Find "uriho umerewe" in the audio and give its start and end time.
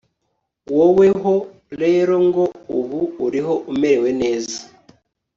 3.25-4.09